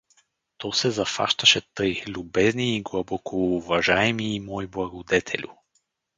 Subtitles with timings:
[0.57, 5.51] То се зафащаше тъй: „Любезний и глъбокоуважаемий мой благодетелю!